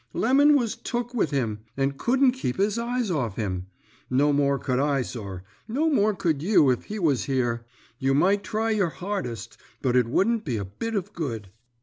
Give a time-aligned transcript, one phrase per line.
[0.13, 3.67] Lemon was took with him, and couldn't keep his eyes off him.
[4.09, 5.43] No more could I, sir.
[5.67, 7.67] No more could you if he was here.
[7.99, 11.49] You might try your hardest, but it wouldn't be a bit of good.